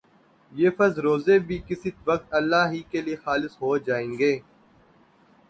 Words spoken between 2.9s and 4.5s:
کے لیے خالص ہو جائیں گے